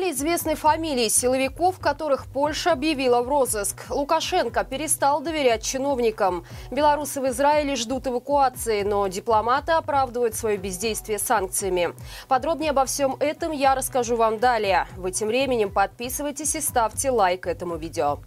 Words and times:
Назвали 0.00 0.16
известные 0.16 0.56
фамилии 0.56 1.08
силовиков, 1.08 1.78
которых 1.78 2.24
Польша 2.24 2.72
объявила 2.72 3.20
в 3.20 3.28
розыск. 3.28 3.84
Лукашенко 3.90 4.64
перестал 4.64 5.20
доверять 5.20 5.62
чиновникам. 5.62 6.46
Белорусы 6.70 7.20
в 7.20 7.28
Израиле 7.28 7.76
ждут 7.76 8.06
эвакуации, 8.06 8.82
но 8.82 9.06
дипломаты 9.08 9.72
оправдывают 9.72 10.34
свое 10.34 10.56
бездействие 10.56 11.18
санкциями. 11.18 11.92
Подробнее 12.28 12.70
обо 12.70 12.86
всем 12.86 13.16
этом 13.20 13.52
я 13.52 13.74
расскажу 13.74 14.16
вам 14.16 14.38
далее. 14.38 14.86
Вы 14.96 15.10
тем 15.10 15.28
временем 15.28 15.70
подписывайтесь 15.70 16.54
и 16.54 16.62
ставьте 16.62 17.10
лайк 17.10 17.46
этому 17.46 17.76
видео. 17.76 18.20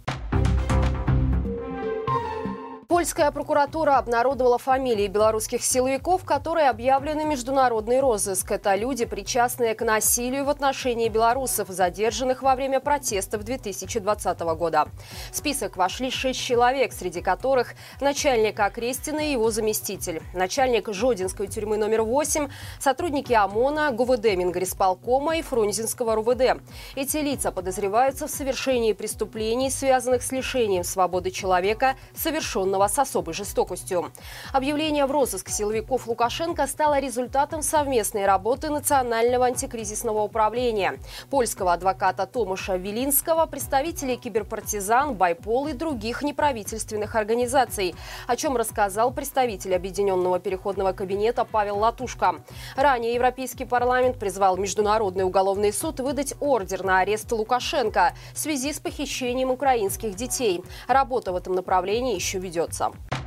Польская 3.04 3.30
прокуратура 3.32 3.98
обнародовала 3.98 4.56
фамилии 4.56 5.08
белорусских 5.08 5.62
силовиков, 5.62 6.24
которые 6.24 6.70
объявлены 6.70 7.26
международный 7.26 8.00
розыск. 8.00 8.50
Это 8.50 8.74
люди, 8.76 9.04
причастные 9.04 9.74
к 9.74 9.84
насилию 9.84 10.46
в 10.46 10.48
отношении 10.48 11.10
белорусов, 11.10 11.68
задержанных 11.68 12.40
во 12.40 12.54
время 12.54 12.80
протестов 12.80 13.44
2020 13.44 14.40
года. 14.56 14.88
В 15.30 15.36
список 15.36 15.76
вошли 15.76 16.10
шесть 16.10 16.40
человек, 16.40 16.94
среди 16.94 17.20
которых 17.20 17.74
начальник 18.00 18.58
Окрестина 18.58 19.20
и 19.20 19.32
его 19.32 19.50
заместитель, 19.50 20.22
начальник 20.32 20.90
Жодинской 20.90 21.46
тюрьмы 21.46 21.76
номер 21.76 22.04
8, 22.04 22.48
сотрудники 22.80 23.34
ОМОНа, 23.34 23.90
ГУВД 23.90 24.34
Мингорисполкома 24.34 25.36
и 25.36 25.42
Фрунзенского 25.42 26.14
РУВД. 26.14 26.62
Эти 26.96 27.18
лица 27.18 27.52
подозреваются 27.52 28.26
в 28.26 28.30
совершении 28.30 28.94
преступлений, 28.94 29.68
связанных 29.68 30.22
с 30.22 30.32
лишением 30.32 30.84
свободы 30.84 31.30
человека, 31.30 31.96
совершенного 32.16 32.93
с 32.94 32.98
особой 32.98 33.34
жестокостью. 33.34 34.12
Объявление 34.52 35.06
в 35.06 35.10
розыск 35.10 35.48
силовиков 35.48 36.06
Лукашенко 36.06 36.66
стало 36.66 37.00
результатом 37.00 37.62
совместной 37.62 38.24
работы 38.24 38.70
Национального 38.70 39.46
антикризисного 39.46 40.22
управления, 40.22 40.98
польского 41.28 41.72
адвоката 41.72 42.26
Томаша 42.26 42.76
Вилинского, 42.76 43.46
представителей 43.46 44.16
киберпартизан, 44.16 45.14
Байпол 45.14 45.66
и 45.66 45.72
других 45.72 46.22
неправительственных 46.22 47.16
организаций, 47.16 47.94
о 48.28 48.36
чем 48.36 48.56
рассказал 48.56 49.10
представитель 49.10 49.74
Объединенного 49.74 50.38
переходного 50.38 50.92
кабинета 50.92 51.44
Павел 51.44 51.78
Латушка. 51.78 52.36
Ранее 52.76 53.14
Европейский 53.14 53.64
парламент 53.64 54.18
призвал 54.20 54.56
Международный 54.56 55.24
уголовный 55.24 55.72
суд 55.72 55.98
выдать 55.98 56.34
ордер 56.38 56.84
на 56.84 57.00
арест 57.00 57.32
Лукашенко 57.32 58.14
в 58.32 58.38
связи 58.38 58.72
с 58.72 58.78
похищением 58.78 59.50
украинских 59.50 60.14
детей. 60.14 60.62
Работа 60.86 61.32
в 61.32 61.36
этом 61.36 61.54
направлении 61.54 62.14
еще 62.14 62.38
ведется 62.38 62.83
ведется. 62.88 63.23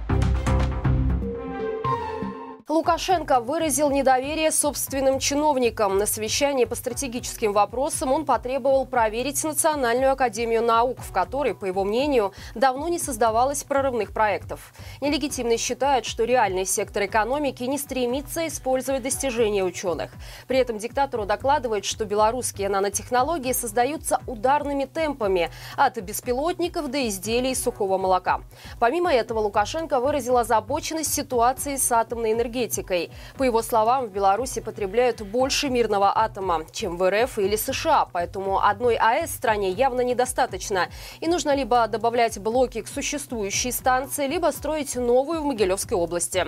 Лукашенко 2.69 3.39
выразил 3.39 3.89
недоверие 3.89 4.51
собственным 4.51 5.19
чиновникам. 5.19 5.97
На 5.97 6.05
совещании 6.05 6.65
по 6.65 6.75
стратегическим 6.75 7.53
вопросам 7.53 8.11
он 8.11 8.25
потребовал 8.25 8.85
проверить 8.85 9.41
Национальную 9.41 10.11
академию 10.11 10.61
наук, 10.61 10.99
в 10.99 11.13
которой, 11.13 11.55
по 11.55 11.63
его 11.63 11.85
мнению, 11.85 12.33
давно 12.55 12.89
не 12.89 12.99
создавалось 12.99 13.63
прорывных 13.63 14.11
проектов. 14.11 14.73
Нелегитимный 14.99 15.55
считает, 15.55 16.03
что 16.03 16.25
реальный 16.25 16.65
сектор 16.65 17.05
экономики 17.05 17.63
не 17.63 17.77
стремится 17.77 18.45
использовать 18.45 19.01
достижения 19.01 19.63
ученых. 19.63 20.11
При 20.45 20.57
этом 20.57 20.77
диктатору 20.77 21.25
докладывает, 21.25 21.85
что 21.85 22.03
белорусские 22.03 22.67
нанотехнологии 22.67 23.53
создаются 23.53 24.19
ударными 24.27 24.83
темпами 24.83 25.51
от 25.77 25.97
беспилотников 25.99 26.91
до 26.91 27.07
изделий 27.07 27.55
сухого 27.55 27.97
молока. 27.97 28.41
Помимо 28.77 29.13
этого, 29.13 29.39
Лукашенко 29.39 30.01
выразил 30.01 30.37
озабоченность 30.37 31.13
ситуацией 31.13 31.77
с 31.77 31.89
атомной 31.93 32.33
энергетикой 32.33 32.56
энергетикой. 32.57 33.11
По 33.37 33.43
его 33.43 33.61
словам, 33.61 34.07
в 34.07 34.09
Беларуси 34.09 34.61
потребляют 34.61 35.21
больше 35.21 35.69
мирного 35.69 36.11
атома, 36.15 36.65
чем 36.71 36.97
в 36.97 37.09
РФ 37.09 37.39
или 37.39 37.55
США, 37.55 38.07
поэтому 38.11 38.59
одной 38.59 38.95
АЭС 38.95 39.31
стране 39.31 39.71
явно 39.71 40.01
недостаточно. 40.01 40.89
И 41.19 41.27
нужно 41.27 41.55
либо 41.55 41.87
добавлять 41.87 42.39
блоки 42.39 42.81
к 42.81 42.87
существующей 42.87 43.71
станции, 43.71 44.27
либо 44.27 44.51
строить 44.51 44.95
новую 44.95 45.41
в 45.41 45.45
Могилевской 45.45 45.97
области. 45.97 46.45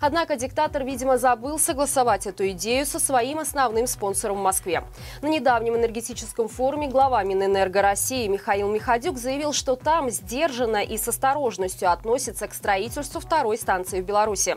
Однако 0.00 0.36
диктатор, 0.36 0.84
видимо, 0.84 1.18
забыл 1.18 1.58
согласовать 1.58 2.26
эту 2.26 2.48
идею 2.48 2.86
со 2.86 2.98
своим 2.98 3.38
основным 3.38 3.86
спонсором 3.86 4.38
в 4.38 4.42
Москве. 4.42 4.84
На 5.20 5.28
недавнем 5.28 5.76
энергетическом 5.76 6.48
форуме 6.48 6.88
глава 6.88 7.22
Минэнерго 7.22 7.82
России 7.82 8.26
Михаил 8.26 8.68
Михадюк 8.68 9.18
заявил, 9.18 9.52
что 9.52 9.76
там 9.76 10.10
сдержанно 10.10 10.82
и 10.82 10.96
с 10.96 11.08
осторожностью 11.08 11.90
относится 11.90 12.48
к 12.48 12.54
строительству 12.54 13.20
второй 13.20 13.58
станции 13.58 14.00
в 14.00 14.04
Беларуси. 14.04 14.56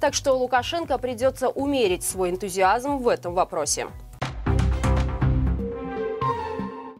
Так 0.00 0.14
что 0.14 0.43
Лукашенко 0.44 0.98
придется 0.98 1.48
умерить 1.48 2.02
свой 2.04 2.28
энтузиазм 2.28 2.98
в 2.98 3.08
этом 3.08 3.32
вопросе. 3.32 3.86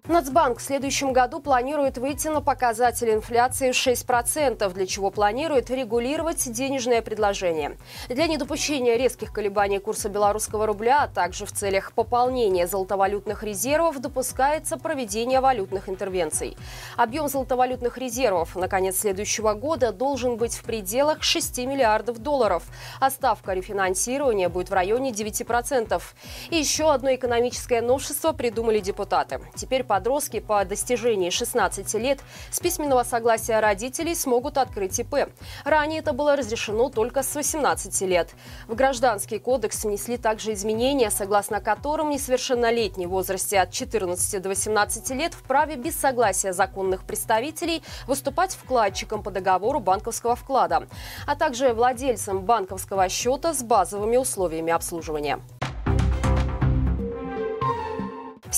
Нацбанк 0.07 0.59
в 0.59 0.63
следующем 0.63 1.15
году 1.15 1.41
планирует 1.41 1.97
выйти 1.97 2.29
на 2.29 2.43
показатель 2.43 3.11
инфляции 3.11 3.73
в 3.73 3.75
6%, 3.75 4.71
для 4.75 4.87
чего 4.87 5.11
планирует 5.11 5.71
регулировать 5.71 6.53
денежное 6.53 7.01
предложение. 7.01 7.79
Для 8.11 8.27
недопущения 8.27 8.99
резких 8.99 9.33
колебаний 9.33 9.79
курса 9.79 10.11
белорусского 10.11 10.67
рубля, 10.67 11.05
а 11.05 11.09
также 11.09 11.47
в 11.47 11.53
целях 11.53 11.95
пополнения 11.95 12.67
золотовалютных 12.67 13.43
резервов 13.45 13.99
допускается 13.99 14.77
проведение 14.77 15.41
валютных 15.41 15.89
интервенций. 15.89 16.59
Объем 16.99 17.29
золотовалютных 17.29 17.97
резервов 17.97 18.57
на 18.57 18.69
конец 18.69 18.99
следующего 18.99 19.55
года 19.55 19.91
должен 19.91 20.37
быть 20.37 20.55
в 20.55 20.65
пределах 20.65 21.23
6 21.23 21.61
миллиардов 21.61 22.19
долларов, 22.19 22.65
а 23.01 23.09
ставка 23.09 23.55
рефинансирования 23.55 24.51
будет 24.51 24.69
в 24.69 24.75
районе 24.75 25.13
9%. 25.13 26.03
И 26.51 26.57
еще 26.57 26.93
одно 26.93 27.15
экономическое 27.15 27.81
новшество 27.81 28.33
придумали 28.33 28.81
депутаты. 28.81 29.41
Теперь 29.55 29.83
подростки 29.94 30.41
по 30.41 30.65
достижении 30.65 31.31
16 31.31 31.94
лет 31.94 32.19
с 32.50 32.59
письменного 32.59 33.05
согласия 33.05 33.60
родителей 33.60 34.16
смогут 34.16 34.59
открыть 34.59 34.99
ИП. 34.99 35.28
Ранее 35.65 36.00
это 36.00 36.12
было 36.12 36.34
разрешено 36.34 36.88
только 36.88 37.22
с 37.22 37.32
18 37.37 38.00
лет. 38.00 38.31
В 38.66 38.75
Гражданский 38.75 39.38
кодекс 39.38 39.84
внесли 39.84 40.16
также 40.16 40.53
изменения, 40.53 41.12
согласно 41.12 41.60
которым 41.60 42.10
несовершеннолетний 42.10 43.06
в 43.06 43.10
возрасте 43.10 43.60
от 43.60 43.71
14 43.71 44.43
до 44.43 44.49
18 44.49 45.10
лет 45.10 45.32
вправе 45.32 45.77
без 45.77 45.94
согласия 45.94 46.53
законных 46.53 47.05
представителей 47.05 47.81
выступать 48.09 48.56
вкладчиком 48.56 49.22
по 49.22 49.31
договору 49.31 49.78
банковского 49.78 50.34
вклада, 50.34 50.88
а 51.25 51.37
также 51.37 51.72
владельцем 51.72 52.41
банковского 52.41 53.09
счета 53.09 53.55
с 53.55 53.62
базовыми 53.62 54.16
условиями 54.16 54.72
обслуживания. 54.72 55.38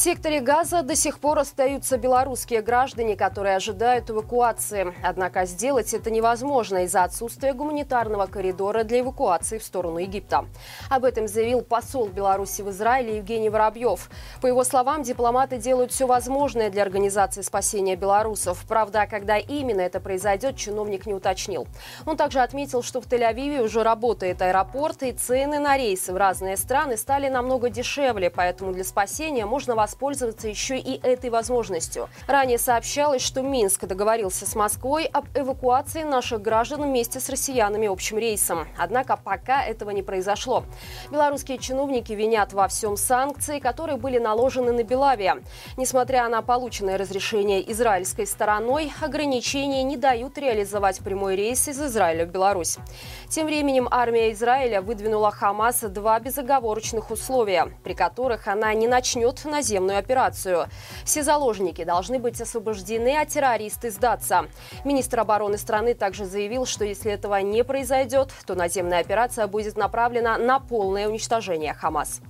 Секторе 0.06 0.41
газа 0.41 0.83
до 0.83 0.94
сих 0.94 1.19
пор 1.19 1.41
остаются 1.41 1.99
белорусские 1.99 2.62
граждане, 2.62 3.17
которые 3.17 3.56
ожидают 3.56 4.09
эвакуации. 4.09 4.94
Однако 5.03 5.47
сделать 5.47 5.93
это 5.93 6.12
невозможно 6.12 6.84
из-за 6.84 7.03
отсутствия 7.03 7.53
гуманитарного 7.53 8.27
коридора 8.27 8.84
для 8.84 9.00
эвакуации 9.00 9.59
в 9.59 9.65
сторону 9.65 9.99
Египта. 9.99 10.45
Об 10.91 11.05
этом 11.05 11.27
заявил 11.27 11.62
посол 11.62 12.06
Беларуси 12.06 12.62
в 12.62 12.71
Израиле 12.71 13.16
Евгений 13.16 13.50
Воробьев. 13.50 14.09
По 14.41 14.47
его 14.47 14.62
словам, 14.62 15.03
дипломаты 15.03 15.59
делают 15.59 15.91
все 15.91 16.06
возможное 16.06 16.71
для 16.71 16.83
организации 16.83 17.43
спасения 17.43 17.97
белорусов. 17.97 18.65
Правда, 18.69 19.09
когда 19.11 19.39
именно 19.39 19.81
это 19.81 19.99
произойдет, 19.99 20.56
чиновник 20.56 21.06
не 21.06 21.15
уточнил. 21.15 21.66
Он 22.06 22.16
также 22.16 22.39
отметил, 22.39 22.84
что 22.84 23.00
в 23.00 23.09
Тель-Авиве 23.09 23.61
уже 23.61 23.83
работает 23.83 24.41
аэропорт, 24.41 25.03
и 25.03 25.11
цены 25.11 25.59
на 25.59 25.77
рейсы 25.77 26.12
в 26.12 26.16
разные 26.16 26.56
страны 26.56 26.97
стали 26.97 27.28
намного 27.28 27.71
дешевле, 27.71 28.31
поэтому 28.31 28.72
для 28.72 28.84
спасения 28.84 29.47
можно 29.47 29.75
воспользоваться 29.75 29.96
еще 30.49 30.79
и 30.79 31.01
этой 31.03 31.31
возможностью. 31.31 32.09
Ранее 32.27 32.59
сообщалось, 32.59 33.23
что 33.23 33.43
Минск 33.43 33.84
договорился 33.87 34.47
с 34.47 34.55
Москвой 34.55 35.05
об 35.05 35.27
эвакуации 35.34 36.03
наших 36.03 36.43
граждан 36.43 36.83
вместе 36.83 37.19
с 37.19 37.29
россиянами 37.29 37.89
общим 37.89 38.19
рейсом. 38.19 38.67
Однако 38.79 39.16
пока 39.16 39.65
этого 39.65 39.91
не 39.91 40.03
произошло. 40.03 40.65
Белорусские 41.10 41.59
чиновники 41.59 42.13
винят 42.13 42.53
во 42.53 42.69
всем 42.69 42.97
санкции, 42.97 43.59
которые 43.59 43.97
были 43.97 44.19
наложены 44.19 44.72
на 44.72 44.83
Белавия. 44.83 45.43
Несмотря 45.77 46.28
на 46.28 46.42
полученное 46.42 46.99
разрешение 46.99 47.71
израильской 47.72 48.27
стороной, 48.27 48.92
ограничения 49.01 49.83
не 49.83 49.97
дают 49.97 50.37
реализовать 50.39 51.01
прямой 51.01 51.37
рейс 51.37 51.69
из 51.69 51.81
Израиля 51.81 52.27
в 52.27 52.31
Беларусь. 52.31 52.77
Тем 53.28 53.47
временем 53.47 53.89
армия 53.91 54.33
Израиля 54.33 54.83
выдвинула 54.83 55.31
Хамас 55.31 55.81
два 55.81 56.21
безоговорочных 56.21 57.10
условия, 57.10 57.72
при 57.83 57.95
которых 57.95 58.47
она 58.47 58.75
не 58.75 58.89
начнет 58.89 59.45
наземную 59.45 59.85
наземную 59.86 59.98
операцию. 59.98 60.66
Все 61.04 61.22
заложники 61.22 61.84
должны 61.84 62.18
быть 62.18 62.41
освобождены, 62.41 63.16
а 63.16 63.24
террористы 63.24 63.91
сдаться. 63.91 64.47
Министр 64.84 65.21
обороны 65.21 65.59
страны 65.59 65.94
также 65.94 66.24
заявил, 66.27 66.66
что 66.66 66.84
если 66.84 67.12
этого 67.12 67.36
не 67.36 67.65
произойдет, 67.65 68.33
то 68.47 68.54
наземная 68.54 69.00
операция 69.00 69.47
будет 69.47 69.77
направлена 69.77 70.38
на 70.38 70.59
полное 70.60 71.09
уничтожение 71.09 71.74
Хамас. 71.74 72.21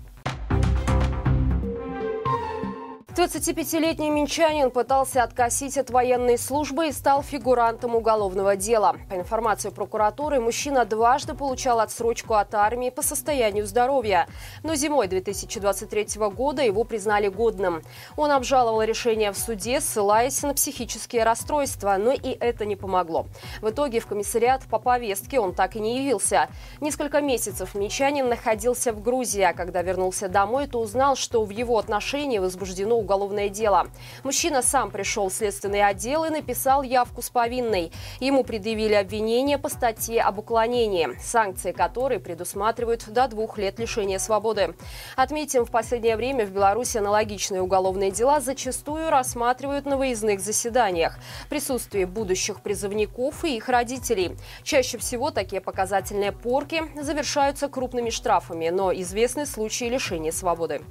25-летний 3.17 4.11
минчанин 4.11 4.71
пытался 4.71 5.23
откосить 5.23 5.79
от 5.79 5.89
военной 5.89 6.37
службы 6.37 6.89
и 6.89 6.93
стал 6.93 7.23
фигурантом 7.23 7.95
уголовного 7.95 8.57
дела. 8.57 8.95
По 9.09 9.15
информации 9.15 9.71
прокуратуры, 9.71 10.39
мужчина 10.39 10.85
дважды 10.85 11.33
получал 11.33 11.81
отсрочку 11.81 12.35
от 12.35 12.55
армии 12.55 12.91
по 12.91 13.01
состоянию 13.01 13.67
здоровья. 13.67 14.29
Но 14.63 14.75
зимой 14.75 15.09
2023 15.09 16.09
года 16.29 16.61
его 16.61 16.85
признали 16.85 17.29
годным. 17.29 17.83
Он 18.19 18.33
обжаловал 18.33 18.83
решение 18.83 19.33
в 19.33 19.39
суде, 19.39 19.81
ссылаясь 19.81 20.43
на 20.43 20.53
психические 20.53 21.25
расстройства, 21.25 21.97
но 21.99 22.13
и 22.13 22.37
это 22.39 22.67
не 22.67 22.77
помогло. 22.77 23.29
В 23.63 23.71
итоге 23.71 24.01
в 24.01 24.07
комиссариат 24.07 24.65
по 24.69 24.79
повестке 24.79 25.41
он 25.41 25.55
так 25.55 25.75
и 25.77 25.81
не 25.81 26.03
явился. 26.03 26.51
Несколько 26.83 27.23
месяцев 27.23 27.75
минчанин 27.75 28.29
находился 28.29 28.93
в 28.93 29.01
Грузии, 29.01 29.41
а 29.41 29.55
когда 29.55 29.81
вернулся 29.81 30.29
домой, 30.29 30.67
то 30.67 30.81
узнал, 30.81 31.17
что 31.17 31.43
в 31.43 31.49
его 31.49 31.79
отношении 31.79 32.39
возбуждено 32.39 33.06
уголовное 33.07 33.49
дело. 33.49 33.87
Мужчина 34.25 34.63
сам 34.63 34.91
пришел 34.91 35.29
в 35.29 35.33
следственный 35.33 35.87
отдел 35.87 36.25
и 36.25 36.31
написал 36.31 36.83
явку 36.83 37.23
с 37.23 37.31
повинной. 37.31 37.93
Ему 38.21 38.45
предъявили 38.45 38.95
обвинение 38.95 39.59
по 39.59 39.69
статье 39.69 40.21
об 40.21 40.39
уклонении, 40.39 41.09
санкции 41.21 41.73
которой 41.73 42.19
предусматривают 42.19 43.09
до 43.09 43.29
двух 43.29 43.59
лет 43.59 43.79
лишения 43.79 44.19
свободы. 44.19 44.75
Отметим, 45.17 45.65
в 45.65 45.71
последнее 45.71 46.17
время 46.17 46.45
в 46.45 46.51
Беларуси 46.51 46.99
аналогичные 46.99 47.63
уголовные 47.63 48.11
дела 48.11 48.41
зачастую 48.41 49.09
рассматривают 49.09 49.87
на 49.87 49.97
выездных 49.97 50.41
заседаниях 50.41 51.19
в 51.45 51.49
присутствии 51.49 52.05
будущих 52.05 52.61
призывников 52.61 53.45
и 53.45 53.57
их 53.57 53.69
родителей. 53.69 54.37
Чаще 54.65 54.99
всего 54.99 55.31
такие 55.31 55.61
показательные 55.61 56.33
порки 56.33 56.83
завершаются 57.01 57.69
крупными 57.69 58.11
штрафами, 58.11 58.69
но 58.71 58.93
известны 58.93 59.47
случаи 59.47 59.85
лишения 59.85 60.33
свободы. 60.33 60.83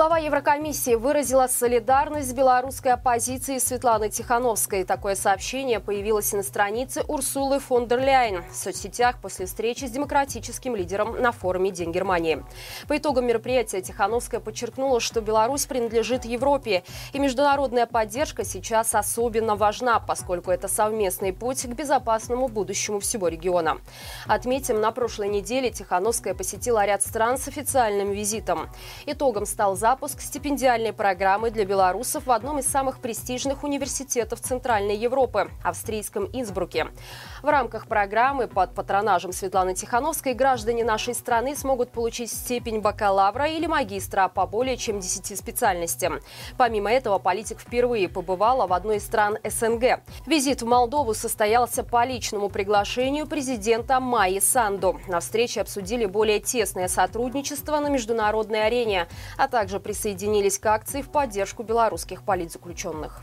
Глава 0.00 0.16
Еврокомиссии 0.16 0.94
выразила 0.94 1.46
солидарность 1.46 2.30
с 2.30 2.32
белорусской 2.32 2.92
оппозицией 2.92 3.60
Светланы 3.60 4.08
Тихановской. 4.08 4.84
Такое 4.84 5.14
сообщение 5.14 5.78
появилось 5.78 6.32
на 6.32 6.42
странице 6.42 7.02
Урсулы 7.06 7.58
фон 7.58 7.86
дер 7.86 8.00
Ляйен 8.00 8.42
в 8.50 8.56
соцсетях 8.56 9.20
после 9.20 9.44
встречи 9.44 9.84
с 9.84 9.90
демократическим 9.90 10.74
лидером 10.74 11.20
на 11.20 11.32
форуме 11.32 11.70
«День 11.70 11.92
Германии». 11.92 12.42
По 12.88 12.96
итогам 12.96 13.26
мероприятия 13.26 13.82
Тихановская 13.82 14.40
подчеркнула, 14.40 15.00
что 15.00 15.20
Беларусь 15.20 15.66
принадлежит 15.66 16.24
Европе, 16.24 16.82
и 17.12 17.18
международная 17.18 17.84
поддержка 17.84 18.42
сейчас 18.42 18.94
особенно 18.94 19.54
важна, 19.54 20.00
поскольку 20.00 20.50
это 20.50 20.66
совместный 20.66 21.34
путь 21.34 21.64
к 21.64 21.74
безопасному 21.74 22.48
будущему 22.48 23.00
всего 23.00 23.28
региона. 23.28 23.76
Отметим, 24.26 24.80
на 24.80 24.92
прошлой 24.92 25.28
неделе 25.28 25.70
Тихановская 25.70 26.32
посетила 26.32 26.86
ряд 26.86 27.02
стран 27.02 27.36
с 27.36 27.48
официальным 27.48 28.12
визитом. 28.12 28.70
Итогом 29.04 29.44
стал 29.44 29.76
запуск 29.90 30.20
стипендиальной 30.20 30.92
программы 30.92 31.50
для 31.50 31.64
белорусов 31.64 32.26
в 32.26 32.30
одном 32.30 32.60
из 32.60 32.66
самых 32.68 33.00
престижных 33.00 33.64
университетов 33.64 34.38
Центральной 34.38 34.96
Европы– 34.96 35.50
австрийском 35.64 36.28
Инсбруке. 36.32 36.86
В 37.42 37.48
рамках 37.48 37.88
программы 37.88 38.46
под 38.46 38.72
патронажем 38.72 39.32
Светланы 39.32 39.74
Тихановской 39.74 40.34
граждане 40.34 40.84
нашей 40.84 41.12
страны 41.12 41.56
смогут 41.56 41.90
получить 41.90 42.30
степень 42.30 42.80
бакалавра 42.80 43.48
или 43.48 43.66
магистра 43.66 44.28
по 44.28 44.46
более 44.46 44.76
чем 44.76 45.00
10 45.00 45.36
специальностям. 45.36 46.20
Помимо 46.56 46.92
этого, 46.92 47.18
политик 47.18 47.58
впервые 47.58 48.08
побывала 48.08 48.68
в 48.68 48.72
одной 48.72 48.98
из 48.98 49.04
стран 49.04 49.38
СНГ. 49.42 50.02
Визит 50.24 50.62
в 50.62 50.66
Молдову 50.66 51.14
состоялся 51.14 51.82
по 51.82 52.04
личному 52.04 52.48
приглашению 52.48 53.26
президента 53.26 53.98
Майи 53.98 54.38
Санду. 54.38 55.00
На 55.08 55.18
встрече 55.18 55.62
обсудили 55.62 56.04
более 56.04 56.38
тесное 56.38 56.86
сотрудничество 56.86 57.80
на 57.80 57.88
международной 57.88 58.66
арене, 58.66 59.08
а 59.36 59.48
также 59.48 59.69
также 59.70 59.78
присоединились 59.78 60.58
к 60.58 60.66
акции 60.66 61.00
в 61.00 61.10
поддержку 61.10 61.62
белорусских 61.62 62.24
политзаключенных. 62.24 63.22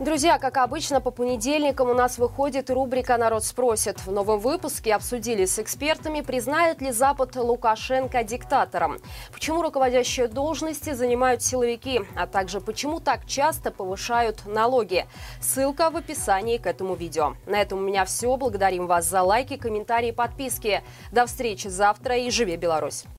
Друзья, 0.00 0.38
как 0.38 0.56
обычно, 0.58 1.00
по 1.00 1.10
понедельникам 1.10 1.90
у 1.90 1.94
нас 1.94 2.18
выходит 2.18 2.70
рубрика 2.70 3.16
«Народ 3.18 3.44
спросит». 3.44 3.98
В 4.06 4.12
новом 4.12 4.38
выпуске 4.38 4.94
обсудили 4.94 5.44
с 5.44 5.58
экспертами, 5.58 6.20
признает 6.20 6.80
ли 6.80 6.92
Запад 6.92 7.34
Лукашенко 7.34 8.22
диктатором, 8.22 8.98
почему 9.32 9.60
руководящие 9.60 10.28
должности 10.28 10.92
занимают 10.92 11.42
силовики, 11.42 12.00
а 12.16 12.26
также 12.26 12.60
почему 12.60 13.00
так 13.00 13.26
часто 13.26 13.72
повышают 13.72 14.46
налоги. 14.46 15.04
Ссылка 15.40 15.90
в 15.90 15.96
описании 15.96 16.58
к 16.58 16.66
этому 16.66 16.94
видео. 16.94 17.34
На 17.46 17.60
этом 17.60 17.78
у 17.78 17.82
меня 17.82 18.04
все. 18.04 18.36
Благодарим 18.36 18.86
вас 18.86 19.04
за 19.04 19.22
лайки, 19.22 19.56
комментарии, 19.56 20.12
подписки. 20.12 20.82
До 21.10 21.26
встречи 21.26 21.66
завтра 21.66 22.16
и 22.16 22.30
живи 22.30 22.56
Беларусь! 22.56 23.04